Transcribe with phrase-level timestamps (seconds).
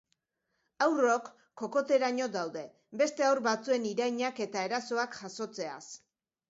[0.85, 1.27] Haurrok
[1.63, 2.65] kokoteraino daude
[3.03, 5.83] beste haur batzuen irainak eta erasoak jasotzeaz.